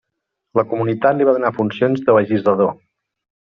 La 0.59 0.63
comunitat 0.71 1.19
li 1.21 1.29
va 1.31 1.37
donar 1.37 1.53
funcions 1.59 2.05
de 2.09 2.19
legislador. 2.21 2.77